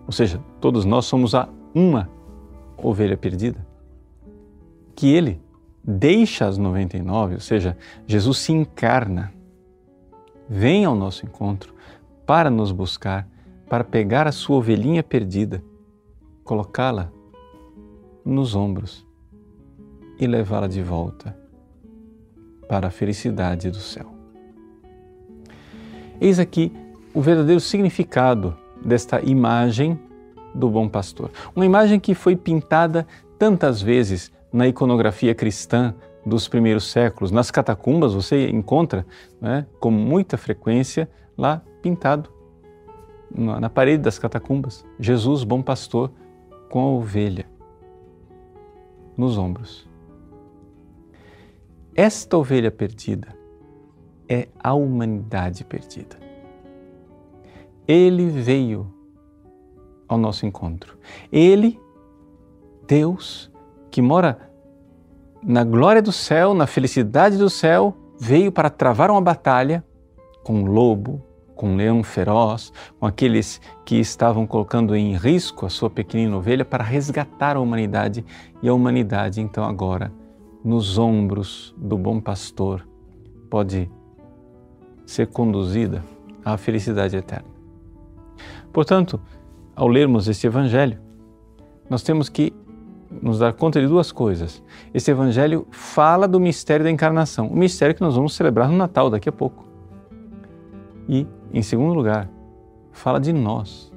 ou 0.08 0.12
seja, 0.12 0.44
todos 0.60 0.86
nós 0.86 1.06
somos 1.06 1.36
a 1.36 1.48
uma 1.74 2.10
ovelha 2.76 3.16
perdida, 3.16 3.66
que 4.96 5.14
Ele 5.14 5.40
deixa 5.84 6.48
as 6.48 6.58
99, 6.58 7.36
ou 7.36 7.40
seja, 7.40 7.78
Jesus 8.08 8.40
se 8.40 8.52
encarna, 8.52 9.32
vem 10.50 10.84
ao 10.84 10.96
nosso 10.96 11.28
encontro 11.28 11.76
para 12.26 12.50
nos 12.50 12.72
buscar, 12.72 13.28
para 13.70 13.84
pegar 13.84 14.28
a 14.28 14.32
sua 14.32 14.58
ovelhinha 14.58 15.04
perdida, 15.04 15.64
colocá-la 16.44 17.12
nos 18.26 18.56
ombros 18.56 19.06
e 20.20 20.26
levá-la 20.26 20.68
de 20.68 20.82
volta 20.82 21.38
para 22.68 22.88
a 22.88 22.92
felicidade 22.92 23.70
do 23.70 23.78
céu. 23.80 24.13
Eis 26.20 26.40
aqui 26.40 26.72
o 27.14 27.22
verdadeiro 27.22 27.60
significado 27.60 28.56
desta 28.84 29.22
imagem 29.22 30.00
do 30.54 30.70
bom 30.70 30.88
pastor. 30.88 31.32
Uma 31.56 31.66
imagem 31.66 32.00
que 32.00 32.14
foi 32.14 32.36
pintada 32.36 33.08
tantas 33.38 33.82
vezes 33.82 34.32
na 34.52 34.68
iconografia 34.68 35.34
cristã 35.34 35.94
dos 36.26 36.48
primeiros 36.48 36.92
séculos. 36.92 37.32
Nas 37.32 37.52
catacumbas 37.52 38.14
você 38.14 38.50
encontra 38.50 39.06
né, 39.42 39.66
com 39.80 39.92
muita 39.92 40.38
frequência 40.38 41.10
lá 41.38 41.62
pintado 41.82 42.32
na 43.36 43.70
parede 43.70 44.04
das 44.04 44.20
catacumbas 44.20 44.86
Jesus, 45.00 45.44
bom 45.44 45.62
pastor, 45.62 46.12
com 46.70 46.80
a 46.80 46.88
ovelha 46.88 47.48
nos 49.18 49.38
ombros. 49.38 49.88
Esta 51.96 52.38
ovelha 52.38 52.72
perdida 52.72 53.43
é 54.28 54.48
a 54.60 54.74
humanidade 54.74 55.64
perdida. 55.64 56.18
Ele 57.88 58.28
veio 58.30 58.92
ao 60.08 60.18
nosso 60.18 60.46
encontro. 60.46 60.98
Ele, 61.32 61.80
Deus, 62.88 63.52
que 63.92 64.02
mora 64.02 64.50
na 65.42 65.64
glória 65.64 66.02
do 66.02 66.12
céu, 66.12 66.54
na 66.54 66.66
felicidade 66.66 67.38
do 67.38 67.50
céu, 67.50 67.96
veio 68.20 68.52
para 68.52 68.70
travar 68.70 69.12
uma 69.12 69.22
batalha 69.22 69.84
com 70.44 70.62
um 70.62 70.66
lobo, 70.66 71.22
com 71.56 71.72
um 71.72 71.76
leão 71.76 72.04
feroz, 72.04 72.72
com 73.00 73.06
aqueles 73.06 73.60
que 73.86 74.00
estavam 74.00 74.48
colocando 74.48 74.96
em 74.96 75.16
risco 75.16 75.66
a 75.66 75.70
sua 75.70 75.90
pequenina 75.90 76.38
ovelha 76.38 76.66
para 76.66 76.84
resgatar 76.84 77.58
a 77.58 77.60
humanidade 77.60 78.26
e 78.62 78.70
a 78.70 78.74
humanidade 78.74 79.42
então 79.42 79.64
agora 79.64 80.12
nos 80.64 80.98
ombros 80.98 81.76
do 81.78 81.98
bom 81.98 82.22
pastor 82.22 82.88
pode 83.50 83.92
ser 85.06 85.28
conduzida 85.28 86.04
à 86.44 86.58
felicidade 86.58 87.16
eterna. 87.16 87.48
Portanto, 88.72 89.20
ao 89.76 89.88
lermos 89.88 90.28
este 90.28 90.48
evangelho, 90.48 91.00
nós 91.90 92.04
temos 92.04 92.30
que 92.30 92.54
nos 93.22 93.40
dar 93.40 93.54
conta 93.54 93.80
de 93.80 93.88
duas 93.88 94.12
coisas. 94.12 94.64
Este 94.94 95.12
evangelho 95.12 95.68
fala 95.72 96.28
do 96.28 96.40
mistério 96.40 96.84
da 96.84 96.92
encarnação, 96.92 97.48
o 97.48 97.56
mistério 97.56 97.94
que 97.94 98.02
nós 98.02 98.16
vamos 98.16 98.34
celebrar 98.34 98.70
no 98.70 98.78
Natal 98.78 99.10
daqui 99.10 99.30
a 99.30 99.32
pouco. 99.32 99.66
E, 101.08 101.28
em 101.54 101.62
segundo 101.62 101.94
lugar, 101.94 102.30
fala 102.92 103.20
de 103.20 103.34
nós. 103.34 103.92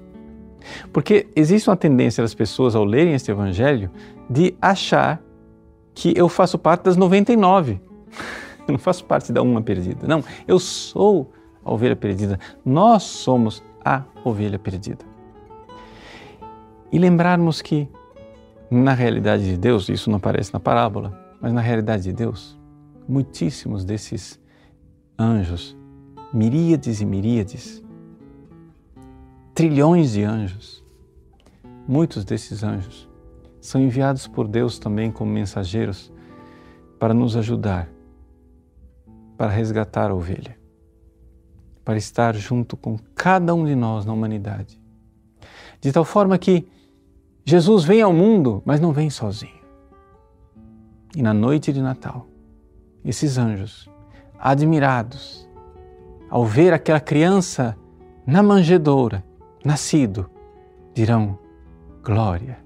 Porque 0.93 1.29
existe 1.35 1.71
uma 1.71 1.77
tendência 1.77 2.23
das 2.23 2.35
pessoas 2.35 2.75
ao 2.75 2.85
lerem 2.85 3.15
este 3.15 3.31
evangelho 3.31 3.91
de 4.29 4.55
achar 4.61 5.23
que 5.95 6.13
eu 6.17 6.29
faço 6.29 6.59
parte 6.59 6.83
das 6.83 6.97
99. 6.97 7.81
Eu 8.67 8.73
não 8.73 8.79
faço 8.79 9.05
parte 9.05 9.33
da 9.33 9.43
uma 9.43 9.63
perdida. 9.63 10.07
Não, 10.07 10.23
eu 10.47 10.59
sou 10.59 11.33
a 11.65 11.73
ovelha 11.73 11.97
perdida. 11.97 12.39
Nós 12.65 13.03
somos 13.03 13.63
a 13.85 14.03
ovelha 14.25 14.59
perdida. 14.59 15.05
E 16.93 16.99
lembrarmos 16.99 17.61
que 17.63 17.89
na 18.71 18.93
realidade 18.93 19.45
de 19.45 19.57
Deus, 19.57 19.89
isso 19.89 20.11
não 20.11 20.17
aparece 20.17 20.53
na 20.53 20.59
parábola, 20.59 21.17
mas 21.41 21.53
na 21.53 21.61
realidade 21.61 22.05
de 22.05 22.13
Deus, 22.13 22.59
muitíssimos 23.09 23.85
desses 23.85 24.41
anjos, 25.19 25.77
miríades 26.33 27.01
e 27.01 27.05
miríades, 27.05 27.83
trilhões 29.55 30.13
de 30.13 30.25
anjos, 30.25 30.85
muitos 31.87 32.25
desses 32.25 32.65
anjos 32.65 33.09
são 33.61 33.81
enviados 33.81 34.27
por 34.27 34.47
Deus 34.47 34.79
também 34.79 35.11
como 35.11 35.31
mensageiros 35.31 36.13
para 36.99 37.13
nos 37.13 37.37
ajudar, 37.37 37.89
para 39.37 39.51
resgatar 39.51 40.11
a 40.11 40.15
ovelha, 40.15 40.59
para 41.85 41.97
estar 41.97 42.35
junto 42.35 42.77
com 42.77 42.99
cada 43.15 43.55
um 43.55 43.65
de 43.65 43.75
nós 43.75 44.05
na 44.05 44.13
humanidade. 44.13 44.81
De 45.81 45.93
tal 45.93 46.05
forma 46.05 46.39
que 46.39 46.67
Jesus 47.45 47.85
vem 47.85 48.03
ao 48.03 48.13
mundo, 48.13 48.63
mas 48.65 48.81
não 48.81 48.93
vem 48.93 49.11
sozinho. 49.11 49.55
E 51.15 51.23
na 51.23 51.33
noite 51.33 51.73
de 51.73 51.81
Natal, 51.81 52.27
esses 53.05 53.39
anjos, 53.39 53.89
admirados, 54.39 55.49
ao 56.29 56.45
ver 56.45 56.73
aquela 56.73 57.01
criança 57.01 57.77
na 58.27 58.43
manjedoura, 58.43 59.25
nascido, 59.65 60.29
dirão: 60.93 61.39
Glória 62.03 62.59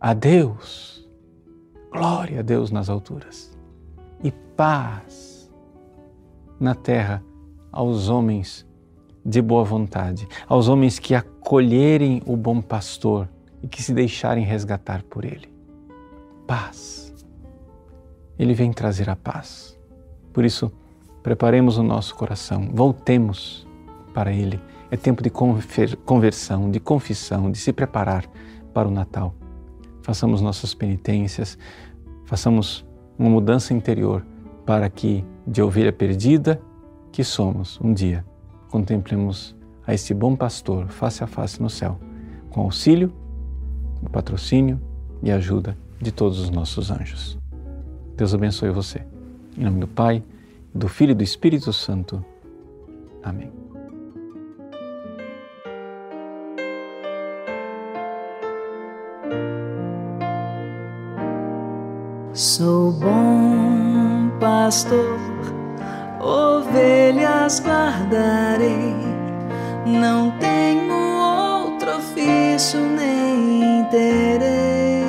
a 0.00 0.14
Deus, 0.14 1.06
glória 1.92 2.40
a 2.40 2.42
Deus 2.42 2.70
nas 2.70 2.88
alturas 2.88 3.56
e 4.22 4.30
paz 4.30 5.37
na 6.58 6.74
terra 6.74 7.22
aos 7.70 8.08
homens 8.08 8.66
de 9.24 9.42
boa 9.42 9.64
vontade, 9.64 10.26
aos 10.46 10.68
homens 10.68 10.98
que 10.98 11.14
acolherem 11.14 12.22
o 12.26 12.36
bom 12.36 12.60
pastor 12.60 13.28
e 13.62 13.68
que 13.68 13.82
se 13.82 13.92
deixarem 13.92 14.44
resgatar 14.44 15.02
por 15.02 15.24
Ele. 15.24 15.48
Paz. 16.46 17.14
Ele 18.38 18.54
vem 18.54 18.72
trazer 18.72 19.10
a 19.10 19.16
paz. 19.16 19.78
Por 20.32 20.44
isso, 20.44 20.72
preparemos 21.22 21.76
o 21.76 21.82
nosso 21.82 22.14
coração, 22.14 22.70
voltemos 22.72 23.66
para 24.14 24.32
Ele. 24.32 24.60
É 24.90 24.96
tempo 24.96 25.22
de 25.22 25.30
conversão, 25.30 26.70
de 26.70 26.80
confissão, 26.80 27.50
de 27.50 27.58
se 27.58 27.72
preparar 27.72 28.24
para 28.72 28.88
o 28.88 28.90
Natal. 28.90 29.34
Façamos 30.02 30.40
nossas 30.40 30.72
penitências, 30.72 31.58
façamos 32.24 32.86
uma 33.18 33.28
mudança 33.28 33.74
interior 33.74 34.24
para 34.68 34.90
que, 34.90 35.24
de 35.46 35.62
ovelha 35.62 35.90
perdida 35.90 36.60
que 37.10 37.24
somos, 37.24 37.80
um 37.82 37.90
dia 37.90 38.22
contemplemos 38.70 39.56
a 39.86 39.94
este 39.94 40.12
bom 40.12 40.36
pastor 40.36 40.88
face 40.88 41.24
a 41.24 41.26
face 41.26 41.62
no 41.62 41.70
céu, 41.70 41.98
com 42.50 42.60
auxílio 42.60 43.10
patrocínio 44.12 44.78
e 45.22 45.30
ajuda 45.30 45.74
de 45.98 46.12
todos 46.12 46.38
os 46.38 46.50
nossos 46.50 46.90
anjos. 46.90 47.38
Deus 48.14 48.34
abençoe 48.34 48.68
você. 48.68 49.00
Em 49.56 49.64
nome 49.64 49.80
do 49.80 49.88
Pai, 49.88 50.22
do 50.74 50.86
Filho 50.86 51.12
e 51.12 51.14
do 51.14 51.24
Espírito 51.24 51.72
Santo. 51.72 52.22
Amém. 53.22 53.50
Sou 62.34 62.92
bom 62.92 63.67
pastor, 64.38 65.18
ovelhas 66.20 67.60
guardarei, 67.60 68.96
não 69.86 70.30
tenho 70.38 70.94
outro 70.94 71.96
ofício 71.96 72.80
nem 72.80 73.84
terei. 73.84 75.04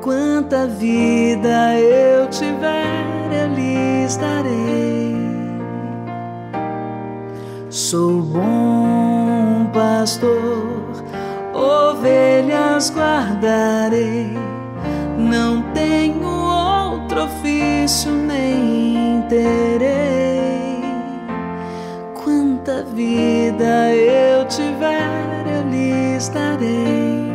Quanta 0.00 0.66
vida 0.66 1.74
eu 1.78 2.28
tiver, 2.28 3.06
eu 3.32 3.54
lhes 3.54 4.16
darei. 4.16 5.16
Sou 7.70 8.22
bom 8.22 9.66
pastor, 9.72 11.04
ovelhas 11.52 12.92
guardarei, 12.94 14.36
ofício 17.86 18.10
nem 18.10 19.22
terei. 19.28 20.82
Quanta 22.14 22.82
vida 22.82 23.94
eu 23.94 24.44
tiver, 24.46 25.46
eu 25.46 25.70
lhes 25.70 26.28
darei. 26.28 27.26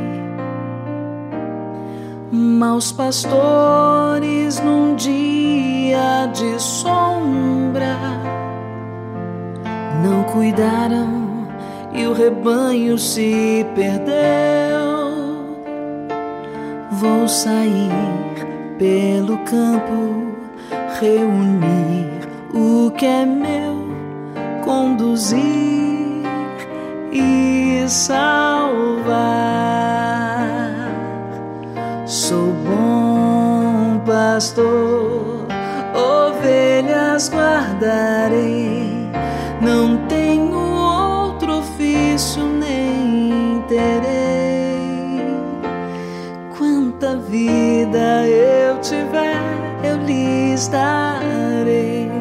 Maus 2.32 2.92
pastores 2.92 4.60
num 4.60 4.96
dia 4.96 6.26
de 6.34 6.62
sombra 6.62 7.98
cuidaram 10.32 11.48
e 11.94 12.06
o 12.08 12.14
rebanho 12.14 12.98
se 12.98 13.66
perdeu. 13.76 14.12
Vou 16.92 17.28
sair 17.28 17.92
pelo 18.78 19.38
campo, 19.40 20.21
reunir 21.02 22.12
o 22.54 22.92
que 22.92 23.08
é 23.08 23.26
meu, 23.26 23.88
conduzir 24.64 25.42
e 27.12 27.84
salvar. 27.88 28.22
Sou 32.06 32.54
bom 32.68 34.00
pastor, 34.06 35.48
ovelhas 35.96 37.32
guardarei, 37.32 39.10
não 39.60 40.06
tenho 40.06 40.56
outro 40.56 41.58
ofício 41.60 42.44
nem 42.44 43.64
terei. 43.68 44.12
Quanta 46.56 47.18
vida 47.18 48.28
eu 48.28 48.80
tiver, 48.82 49.31
lhes 50.62 50.68
darei. 50.68 52.12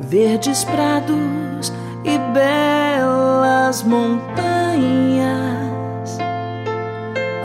Verdes 0.00 0.64
prados 0.64 1.72
e 2.04 2.18
belas 2.32 3.84
montanhas, 3.84 4.08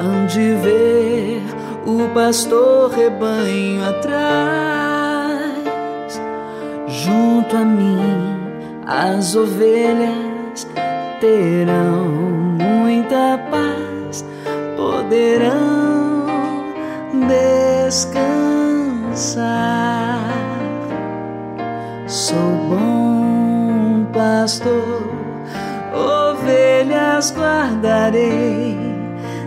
hão 0.01 0.25
de 0.25 0.55
ver 0.55 1.43
o 1.85 2.09
pastor 2.13 2.89
rebanho 2.91 3.87
atrás, 3.87 5.53
junto 6.87 7.55
a 7.55 7.63
mim 7.63 8.25
as 8.87 9.35
ovelhas 9.35 10.67
terão 11.21 12.07
muita 12.59 13.39
paz, 13.51 14.25
poderão 14.75 15.67
descansar. 19.17 20.21
Sou 22.07 22.51
bom 22.69 24.05
pastor, 24.13 25.11
ovelhas 25.93 27.33
guardarei, 27.35 28.77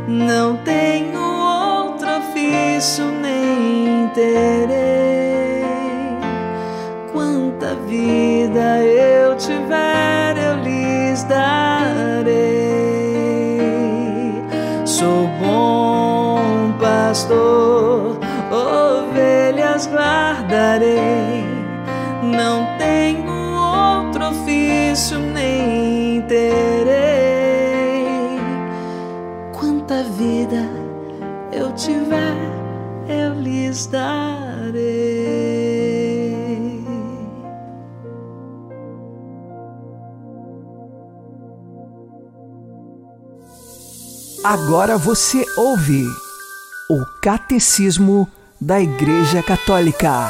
não 0.06 0.56
tenho 0.58 1.20
outro 1.22 2.08
ofício 2.18 3.04
nem 3.06 4.08
terei. 4.08 4.99
Guardarei, 20.50 21.44
não 22.24 22.76
tenho 22.76 23.30
outro 23.30 24.30
ofício 24.30 25.18
nem 25.18 26.22
terei. 26.22 26.90
Quanta 29.52 30.02
vida 30.02 30.68
eu 31.52 31.72
tiver, 31.74 32.36
eu 33.08 33.34
lhes 33.34 33.86
darei. 33.86 34.90
Agora 44.42 44.98
você 44.98 45.44
ouve 45.56 46.04
o 46.90 47.04
Catecismo 47.22 48.26
da 48.60 48.78
Igreja 48.78 49.42
Católica. 49.42 50.28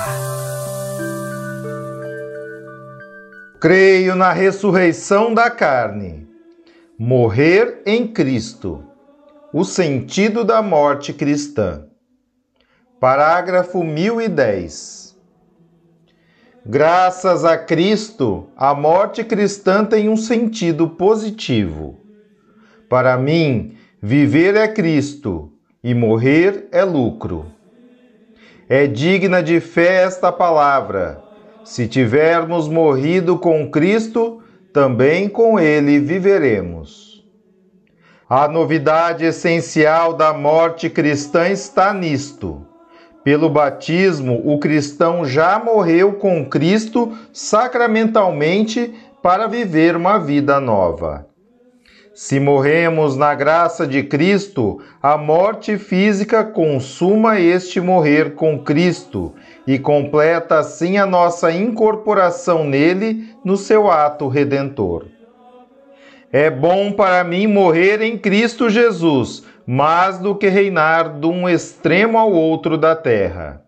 Creio 3.61 4.15
na 4.15 4.33
ressurreição 4.33 5.35
da 5.35 5.51
carne. 5.51 6.29
Morrer 6.97 7.83
em 7.85 8.07
Cristo. 8.07 8.85
O 9.53 9.65
sentido 9.65 10.45
da 10.45 10.63
morte 10.63 11.13
cristã. 11.13 11.87
Parágrafo 13.01 13.83
1010. 13.83 15.19
Graças 16.65 17.45
a 17.45 17.59
Cristo, 17.59 18.47
a 18.57 18.73
morte 18.75 19.25
cristã 19.25 19.85
tem 19.85 20.09
um 20.09 20.17
sentido 20.17 20.89
positivo. 20.89 21.99
Para 22.89 23.17
mim, 23.17 23.77
viver 24.01 24.55
é 24.55 24.69
Cristo 24.69 25.53
e 25.83 25.93
morrer 25.95 26.69
é 26.71 26.85
lucro. 26.85 27.59
É 28.73 28.87
digna 28.87 29.43
de 29.43 29.59
fé 29.59 30.05
esta 30.05 30.31
palavra. 30.31 31.21
Se 31.65 31.89
tivermos 31.89 32.69
morrido 32.69 33.37
com 33.37 33.69
Cristo, 33.69 34.45
também 34.73 35.29
com 35.29 35.59
Ele 35.59 35.99
viveremos. 35.99 37.27
A 38.29 38.47
novidade 38.47 39.25
essencial 39.25 40.13
da 40.13 40.33
morte 40.33 40.89
cristã 40.89 41.49
está 41.49 41.93
nisto. 41.93 42.65
Pelo 43.25 43.51
batismo, 43.51 44.41
o 44.45 44.57
cristão 44.61 45.25
já 45.25 45.59
morreu 45.59 46.13
com 46.13 46.49
Cristo 46.49 47.19
sacramentalmente 47.33 48.95
para 49.21 49.49
viver 49.49 49.97
uma 49.97 50.17
vida 50.17 50.61
nova. 50.61 51.27
Se 52.23 52.39
morremos 52.39 53.17
na 53.17 53.35
graça 53.35 53.87
de 53.87 54.03
Cristo, 54.03 54.79
a 55.03 55.17
morte 55.17 55.79
física 55.79 56.45
consuma 56.45 57.41
este 57.41 57.81
morrer 57.81 58.35
com 58.35 58.59
Cristo 58.59 59.33
e 59.67 59.79
completa 59.79 60.59
assim 60.59 60.99
a 60.99 61.07
nossa 61.07 61.51
incorporação 61.51 62.63
nele 62.63 63.35
no 63.43 63.57
seu 63.57 63.91
ato 63.91 64.29
redentor. 64.29 65.07
É 66.31 66.51
bom 66.51 66.93
para 66.93 67.25
mim 67.25 67.47
morrer 67.47 68.03
em 68.03 68.19
Cristo 68.19 68.69
Jesus, 68.69 69.43
mais 69.67 70.19
do 70.19 70.35
que 70.35 70.49
reinar 70.49 71.19
de 71.19 71.27
um 71.27 71.49
extremo 71.49 72.19
ao 72.19 72.31
outro 72.31 72.77
da 72.77 72.95
terra. 72.95 73.63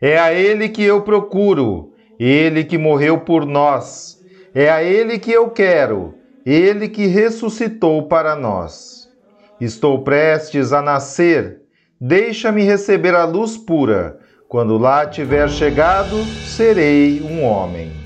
É 0.00 0.16
a 0.16 0.32
Ele 0.32 0.68
que 0.68 0.84
eu 0.84 1.02
procuro, 1.02 1.92
Ele 2.20 2.62
que 2.62 2.78
morreu 2.78 3.18
por 3.18 3.44
nós. 3.44 4.24
É 4.54 4.70
a 4.70 4.80
Ele 4.80 5.18
que 5.18 5.32
eu 5.32 5.50
quero, 5.50 6.14
Ele 6.46 6.88
que 6.88 7.06
ressuscitou 7.06 8.06
para 8.06 8.36
nós. 8.36 9.08
Estou 9.60 10.04
prestes 10.04 10.72
a 10.72 10.80
nascer, 10.80 11.62
deixa-me 12.00 12.62
receber 12.62 13.16
a 13.16 13.24
luz 13.24 13.56
pura. 13.56 14.20
Quando 14.48 14.78
lá 14.78 15.04
tiver 15.06 15.48
chegado, 15.48 16.22
serei 16.46 17.20
um 17.20 17.42
homem. 17.42 18.05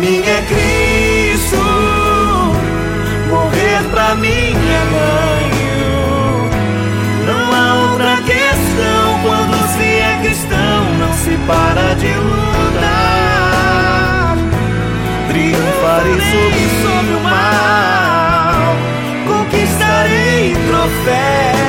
Mim 0.00 0.22
é 0.26 0.42
Cristo, 0.48 1.58
morrer 3.28 3.82
pra 3.90 4.14
mim 4.14 4.54
é 4.56 4.82
ganho. 4.94 6.48
Não 7.26 7.52
há 7.52 7.74
outra 7.90 8.16
questão 8.22 9.20
quando 9.22 9.56
se 9.76 9.84
é 9.84 10.18
cristão, 10.22 10.84
não 10.98 11.12
se 11.12 11.36
para 11.46 11.94
de 11.96 12.14
lutar. 12.14 13.18
Triunfarei 15.28 16.20
sobre, 16.30 16.64
sobre 16.82 17.14
o 17.14 17.20
mal, 17.20 18.76
conquistarei 19.26 20.56
troféus. 20.66 21.59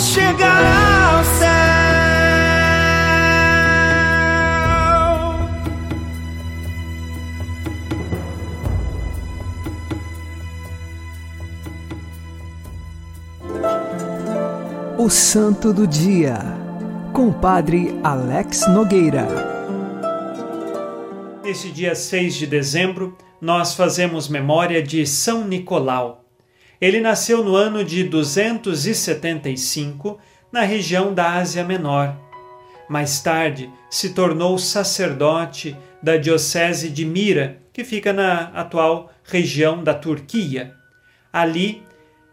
Chegar 0.00 0.64
ao 0.64 1.24
céu. 1.24 1.50
O 14.98 15.10
Santo 15.10 15.72
do 15.72 15.86
Dia, 15.86 16.38
com 17.12 17.28
o 17.28 17.32
Padre 17.32 17.98
Alex 18.02 18.66
Nogueira. 18.68 19.26
Neste 21.44 21.70
dia 21.70 21.94
6 21.94 22.34
de 22.34 22.46
dezembro, 22.46 23.16
nós 23.40 23.74
fazemos 23.74 24.28
memória 24.28 24.82
de 24.82 25.06
São 25.06 25.46
Nicolau. 25.46 26.19
Ele 26.80 26.98
nasceu 26.98 27.44
no 27.44 27.54
ano 27.54 27.84
de 27.84 28.02
275, 28.04 30.18
na 30.50 30.62
região 30.62 31.12
da 31.12 31.34
Ásia 31.34 31.62
Menor. 31.62 32.16
Mais 32.88 33.20
tarde, 33.20 33.70
se 33.90 34.14
tornou 34.14 34.58
sacerdote 34.58 35.76
da 36.02 36.16
Diocese 36.16 36.88
de 36.88 37.04
Mira, 37.04 37.58
que 37.72 37.84
fica 37.84 38.14
na 38.14 38.44
atual 38.54 39.12
região 39.22 39.84
da 39.84 39.92
Turquia. 39.92 40.74
Ali, 41.30 41.82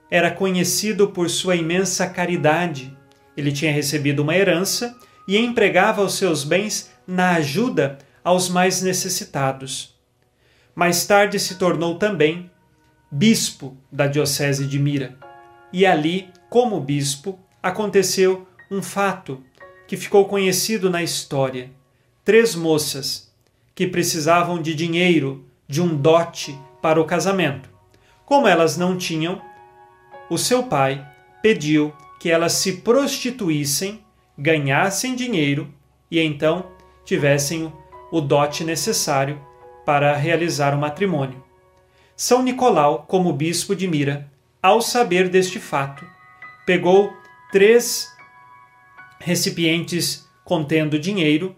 era 0.10 0.32
conhecido 0.32 1.10
por 1.10 1.30
sua 1.30 1.58
imensa 1.58 2.08
caridade. 2.08 2.96
Ele 3.36 3.52
tinha 3.52 3.74
recebido 3.74 4.22
uma 4.22 4.36
herança 4.36 4.96
e 5.28 5.38
empregava 5.38 6.02
os 6.02 6.16
seus 6.16 6.46
bens 6.46 6.90
na 7.06 7.36
ajuda 7.36 7.98
aos 8.24 8.48
mais 8.48 8.82
necessitados. 8.82 9.94
Mais 10.74 11.06
tarde 11.06 11.38
se 11.38 11.56
tornou 11.56 11.96
também 11.96 12.50
bispo 13.10 13.78
da 13.92 14.08
Diocese 14.08 14.68
de 14.68 14.78
Mira. 14.78 15.18
E 15.72 15.86
ali, 15.86 16.30
como 16.50 16.80
bispo, 16.80 17.40
aconteceu 17.62 18.48
um 18.70 18.82
fato 18.82 19.44
que 19.88 19.96
ficou 19.96 20.26
conhecido 20.26 20.90
na 20.90 21.02
história. 21.02 21.72
Três 22.24 22.56
moças 22.56 23.32
que 23.74 23.88
precisavam 23.88 24.62
de 24.62 24.76
dinheiro, 24.76 25.46
de 25.68 25.82
um 25.82 25.96
dote 25.96 26.58
para 26.82 27.00
o 27.00 27.06
casamento. 27.06 27.70
Como 28.26 28.48
elas 28.48 28.76
não 28.76 28.98
tinham, 28.98 29.42
o 30.30 30.38
seu 30.38 30.64
pai 30.64 31.06
pediu 31.42 31.94
que 32.20 32.30
elas 32.30 32.54
se 32.54 32.78
prostituíssem, 32.78 34.04
ganhassem 34.38 35.16
dinheiro 35.16 35.74
e 36.12 36.20
então 36.20 36.72
tivessem 37.06 37.72
o 38.12 38.20
dote 38.20 38.64
necessário 38.64 39.42
para 39.86 40.16
realizar 40.16 40.74
o 40.74 40.78
matrimônio. 40.78 41.47
São 42.20 42.42
Nicolau, 42.42 43.06
como 43.08 43.32
bispo 43.32 43.76
de 43.76 43.88
Mira, 43.88 44.28
ao 44.60 44.82
saber 44.82 45.30
deste 45.30 45.60
fato, 45.60 46.04
pegou 46.66 47.14
três 47.52 48.12
recipientes 49.20 50.28
contendo 50.44 50.98
dinheiro, 50.98 51.56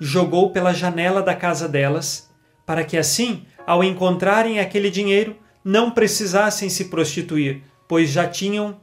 jogou 0.00 0.52
pela 0.52 0.72
janela 0.72 1.22
da 1.22 1.34
casa 1.34 1.68
delas 1.68 2.30
para 2.64 2.82
que 2.82 2.96
assim, 2.96 3.44
ao 3.66 3.84
encontrarem 3.84 4.58
aquele 4.58 4.88
dinheiro, 4.88 5.36
não 5.62 5.90
precisassem 5.90 6.70
se 6.70 6.86
prostituir, 6.86 7.62
pois 7.86 8.08
já 8.08 8.26
tinham 8.26 8.80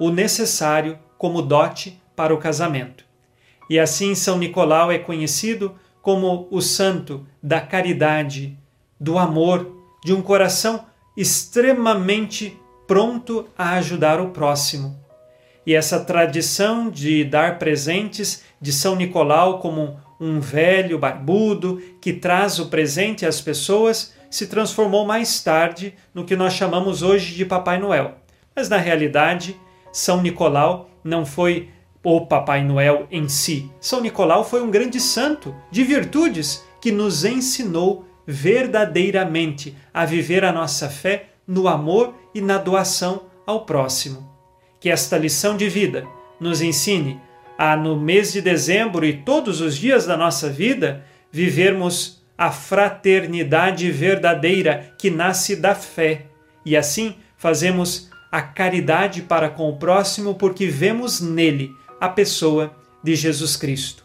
o 0.00 0.08
necessário 0.08 0.98
como 1.18 1.42
dote 1.42 2.00
para 2.16 2.32
o 2.32 2.38
casamento. 2.38 3.04
E 3.68 3.78
assim 3.78 4.14
São 4.14 4.38
Nicolau 4.38 4.90
é 4.90 4.98
conhecido 4.98 5.74
como 6.00 6.48
o 6.50 6.62
santo 6.62 7.26
da 7.42 7.60
caridade, 7.60 8.56
do 8.98 9.18
amor, 9.18 9.83
de 10.04 10.12
um 10.12 10.22
coração 10.22 10.84
extremamente 11.16 12.60
pronto 12.86 13.48
a 13.56 13.70
ajudar 13.76 14.20
o 14.20 14.28
próximo. 14.28 15.02
E 15.66 15.74
essa 15.74 15.98
tradição 15.98 16.90
de 16.90 17.24
dar 17.24 17.58
presentes 17.58 18.42
de 18.60 18.70
São 18.70 18.94
Nicolau 18.94 19.60
como 19.60 19.98
um 20.20 20.38
velho 20.38 20.98
barbudo 20.98 21.82
que 22.00 22.12
traz 22.12 22.58
o 22.58 22.66
presente 22.66 23.24
às 23.24 23.40
pessoas 23.40 24.12
se 24.30 24.46
transformou 24.46 25.06
mais 25.06 25.42
tarde 25.42 25.94
no 26.12 26.24
que 26.24 26.36
nós 26.36 26.52
chamamos 26.52 27.02
hoje 27.02 27.34
de 27.34 27.46
Papai 27.46 27.78
Noel. 27.78 28.16
Mas 28.54 28.68
na 28.68 28.76
realidade, 28.76 29.58
São 29.92 30.20
Nicolau 30.20 30.90
não 31.02 31.24
foi 31.24 31.70
o 32.02 32.26
Papai 32.26 32.62
Noel 32.62 33.06
em 33.10 33.28
si. 33.28 33.70
São 33.80 34.00
Nicolau 34.00 34.44
foi 34.44 34.62
um 34.62 34.70
grande 34.70 35.00
santo 35.00 35.54
de 35.70 35.82
virtudes 35.82 36.62
que 36.80 36.92
nos 36.92 37.24
ensinou 37.24 38.04
verdadeiramente 38.26 39.76
a 39.92 40.04
viver 40.04 40.44
a 40.44 40.52
nossa 40.52 40.88
fé 40.88 41.30
no 41.46 41.68
amor 41.68 42.14
e 42.34 42.40
na 42.40 42.58
doação 42.58 43.24
ao 43.46 43.64
próximo. 43.64 44.28
Que 44.80 44.90
esta 44.90 45.18
lição 45.18 45.56
de 45.56 45.68
vida 45.68 46.06
nos 46.40 46.60
ensine 46.60 47.20
a, 47.56 47.76
no 47.76 47.98
mês 47.98 48.32
de 48.32 48.40
dezembro 48.40 49.04
e 49.04 49.12
todos 49.12 49.60
os 49.60 49.76
dias 49.76 50.06
da 50.06 50.16
nossa 50.16 50.48
vida, 50.50 51.04
vivermos 51.30 52.22
a 52.36 52.50
fraternidade 52.50 53.90
verdadeira 53.90 54.92
que 54.98 55.10
nasce 55.10 55.56
da 55.56 55.74
fé 55.74 56.26
e 56.64 56.76
assim 56.76 57.14
fazemos 57.36 58.10
a 58.30 58.42
caridade 58.42 59.22
para 59.22 59.48
com 59.48 59.68
o 59.68 59.76
próximo 59.76 60.34
porque 60.34 60.66
vemos 60.66 61.20
nele 61.20 61.70
a 62.00 62.08
pessoa 62.08 62.74
de 63.02 63.14
Jesus 63.14 63.56
Cristo. 63.56 64.03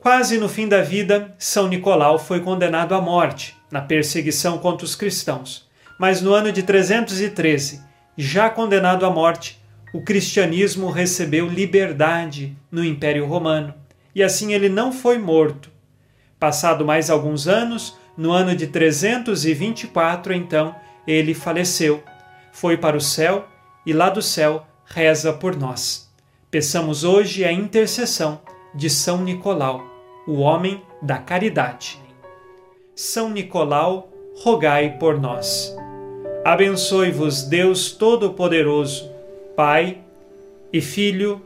Quase 0.00 0.38
no 0.38 0.48
fim 0.48 0.66
da 0.66 0.80
vida, 0.80 1.34
São 1.38 1.68
Nicolau 1.68 2.18
foi 2.18 2.40
condenado 2.40 2.94
à 2.94 3.00
morte 3.02 3.54
na 3.70 3.82
perseguição 3.82 4.56
contra 4.56 4.86
os 4.86 4.94
cristãos. 4.94 5.68
Mas 5.98 6.22
no 6.22 6.32
ano 6.32 6.50
de 6.50 6.62
313, 6.62 7.82
já 8.16 8.48
condenado 8.48 9.04
à 9.04 9.10
morte, 9.10 9.60
o 9.92 10.00
cristianismo 10.02 10.88
recebeu 10.88 11.46
liberdade 11.46 12.56
no 12.72 12.82
Império 12.82 13.26
Romano 13.26 13.74
e 14.14 14.22
assim 14.22 14.54
ele 14.54 14.70
não 14.70 14.90
foi 14.90 15.18
morto. 15.18 15.70
Passado 16.38 16.82
mais 16.82 17.10
alguns 17.10 17.46
anos, 17.46 17.98
no 18.16 18.32
ano 18.32 18.56
de 18.56 18.68
324, 18.68 20.32
então, 20.32 20.74
ele 21.06 21.34
faleceu. 21.34 22.02
Foi 22.52 22.78
para 22.78 22.96
o 22.96 23.00
céu 23.02 23.46
e 23.84 23.92
lá 23.92 24.08
do 24.08 24.22
céu 24.22 24.66
reza 24.86 25.30
por 25.30 25.54
nós. 25.54 26.10
Peçamos 26.50 27.04
hoje 27.04 27.44
a 27.44 27.52
intercessão 27.52 28.40
de 28.74 28.88
São 28.88 29.22
Nicolau, 29.22 29.89
o 30.30 30.38
homem 30.38 30.80
da 31.02 31.18
caridade. 31.18 31.98
São 32.94 33.30
Nicolau, 33.30 34.12
rogai 34.44 34.96
por 34.96 35.20
nós. 35.20 35.76
Abençoe-vos 36.44 37.42
Deus 37.42 37.90
Todo-Poderoso, 37.90 39.10
Pai 39.56 39.98
e 40.72 40.80
Filho 40.80 41.42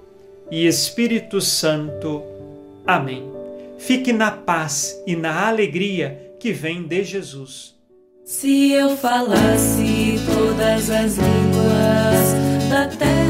e 0.51 0.66
Espírito 0.66 1.40
Santo. 1.40 2.23
Amém. 2.87 3.25
Fique 3.79 4.12
na 4.12 4.31
paz 4.31 5.03
e 5.07 5.16
na 5.16 5.49
alegria 5.49 6.33
que 6.38 6.53
vem 6.53 6.83
de 6.83 7.05
Jesus. 7.05 7.75
Se 8.23 8.73
eu 8.73 8.97
falasse 8.99 10.18
todas 10.27 10.90
as 10.90 11.16
línguas 11.16 12.68
da 12.68 12.87
terra, 12.88 13.24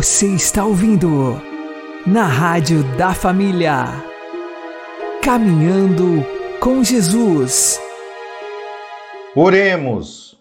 Você 0.00 0.28
está 0.28 0.64
ouvindo 0.64 1.38
na 2.06 2.24
Rádio 2.24 2.82
da 2.96 3.12
Família. 3.12 3.84
Caminhando 5.22 6.24
com 6.58 6.82
Jesus. 6.82 7.78
Oremos. 9.36 10.38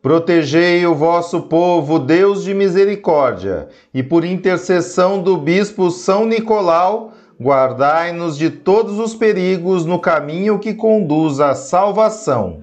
Protegei 0.00 0.86
o 0.86 0.94
vosso 0.94 1.42
povo, 1.42 1.98
Deus 1.98 2.42
de 2.42 2.54
misericórdia, 2.54 3.68
e 3.92 4.02
por 4.02 4.24
intercessão 4.24 5.22
do 5.22 5.36
bispo 5.36 5.90
São 5.90 6.24
Nicolau, 6.24 7.12
guardai-nos 7.38 8.38
de 8.38 8.48
todos 8.48 8.98
os 8.98 9.14
perigos 9.14 9.84
no 9.84 9.98
caminho 9.98 10.58
que 10.58 10.72
conduz 10.72 11.38
à 11.38 11.54
salvação. 11.54 12.62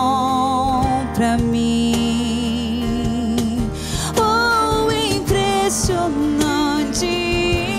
pra 1.21 1.37
mim. 1.37 2.81
Oh, 4.17 4.89
impressionante, 4.91 7.05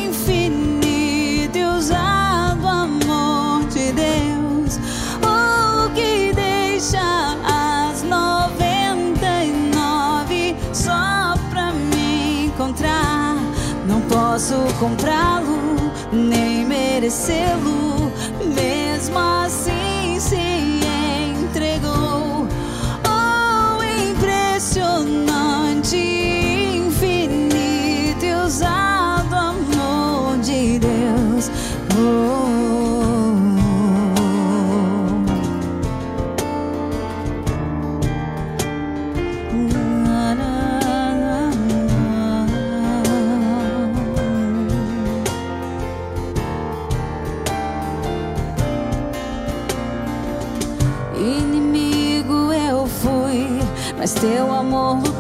infinito 0.07 1.59
e 1.59 1.65
ousado 1.65 2.69
amor 2.69 3.65
de 3.65 3.91
Deus. 3.91 4.79
Oh, 5.27 5.91
que 5.93 6.33
deixa 6.33 7.37
as 7.45 8.05
noventa 8.05 9.43
e 9.43 9.51
nove 9.75 10.55
só 10.73 11.35
pra 11.51 11.73
me 11.73 12.47
encontrar. 12.47 13.35
Não 13.89 14.01
posso 14.03 14.55
comprá-lo, 14.79 15.91
nem 16.13 16.65
merecê-lo, 16.65 17.82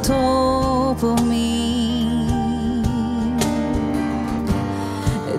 lutou 0.02 0.96
por 0.96 1.20
mim. 1.22 2.82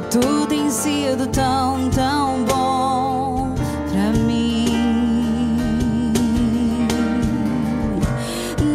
Tudo 0.10 0.48
tem 0.48 0.70
sido 0.70 1.28
tão, 1.28 1.90
tão 1.90 2.44
bom 2.46 3.54
pra 3.92 4.12
mim. 4.22 4.68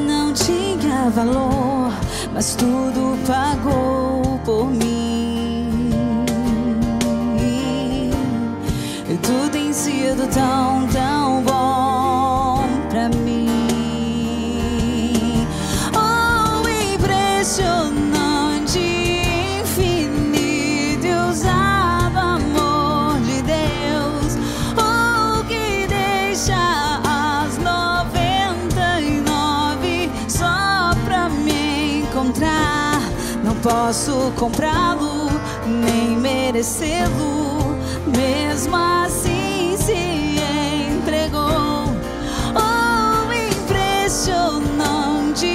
Não 0.07 0.33
tinha 0.33 1.11
valor, 1.11 1.93
mas 2.35 2.55
tudo 2.55 3.17
pagou 3.27 3.88
posso 33.69 34.33
comprá-lo, 34.35 35.29
nem 35.67 36.17
merecê-lo. 36.17 37.77
Mesmo 38.07 38.75
assim 38.75 39.77
se 39.77 40.39
entregou. 40.91 41.85
Oh, 42.57 43.31
impressionante, 43.33 45.47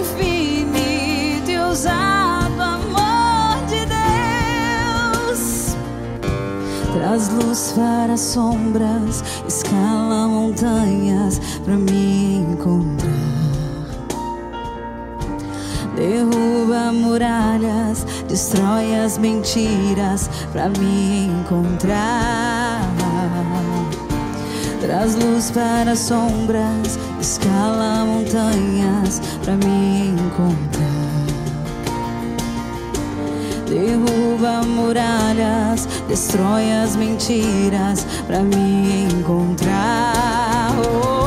infinito 0.00 1.50
e 1.50 1.58
ousado 1.58 2.62
amor 2.62 3.56
de 3.68 3.86
Deus. 5.26 5.74
Traz 6.92 7.30
luz 7.30 7.72
para 7.74 8.12
as 8.12 8.20
sombras, 8.20 9.24
escala 9.48 10.28
montanhas 10.28 11.40
pra 11.64 11.76
me 11.76 12.36
encontrar. 12.36 13.09
Muralhas, 16.92 18.06
destrói 18.28 18.94
as 18.98 19.18
mentiras 19.18 20.28
pra 20.52 20.68
me 20.68 21.26
encontrar. 21.26 22.82
Traz 24.80 25.14
luz 25.14 25.50
para 25.50 25.92
as 25.92 25.98
sombras, 25.98 26.98
escala 27.20 28.04
montanhas 28.04 29.20
pra 29.44 29.54
me 29.56 30.08
encontrar. 30.08 30.90
Derruba 33.68 34.62
muralhas, 34.66 35.86
destrói 36.08 36.72
as 36.72 36.96
mentiras 36.96 38.06
pra 38.26 38.42
me 38.42 39.04
encontrar. 39.04 40.72
Oh, 40.78 41.19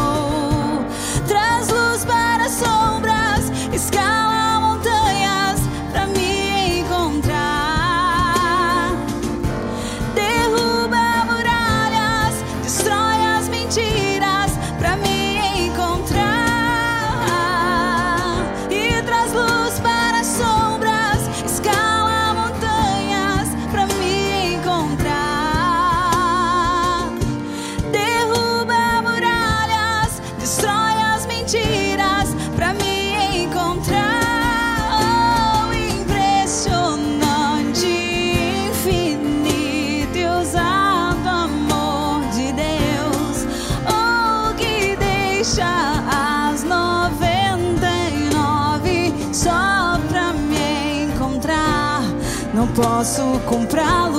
posso 53.03 53.37
comprá-lo. 53.45 54.12